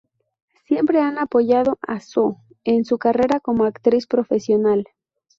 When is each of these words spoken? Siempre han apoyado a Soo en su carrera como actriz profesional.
Siempre 0.65 0.99
han 0.99 1.19
apoyado 1.19 1.77
a 1.83 1.99
Soo 1.99 2.37
en 2.63 2.85
su 2.85 2.97
carrera 2.97 3.39
como 3.39 3.65
actriz 3.65 4.07
profesional. 4.07 4.85